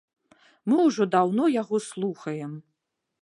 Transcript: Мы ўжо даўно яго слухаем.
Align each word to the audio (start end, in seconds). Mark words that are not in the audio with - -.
Мы 0.71 0.77
ўжо 0.87 1.03
даўно 1.17 1.45
яго 1.61 1.75
слухаем. 1.91 2.51